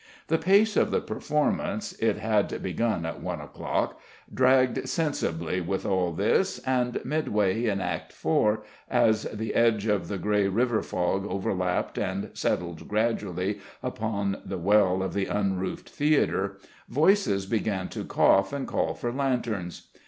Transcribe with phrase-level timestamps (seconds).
[0.29, 4.01] The pace of the performance (it had begun at one o'clock)
[4.33, 10.17] dragged sensibly with all this, and midway in Act IV., as the edge of a
[10.17, 16.57] grey river fog overlapped and settled gradually upon the well of the unroofed theatre,
[16.89, 19.89] voices began to cough and call for lanterns.